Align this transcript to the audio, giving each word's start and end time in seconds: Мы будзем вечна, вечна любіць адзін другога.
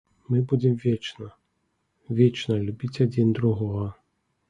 Мы 0.29 0.37
будзем 0.51 0.73
вечна, 0.85 1.27
вечна 2.23 2.59
любіць 2.67 2.93
адзін 3.09 3.27
другога. 3.43 3.91